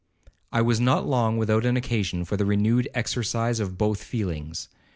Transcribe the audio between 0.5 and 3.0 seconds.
I was not long without an occasion for the renewed